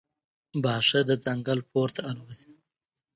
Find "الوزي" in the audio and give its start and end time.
2.09-2.53